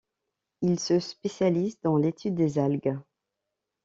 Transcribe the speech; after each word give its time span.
Il 0.63 0.79
se 0.79 0.99
spécialise 0.99 1.79
dans 1.83 1.95
l’étude 1.95 2.33
des 2.33 2.57
algues. 2.57 2.97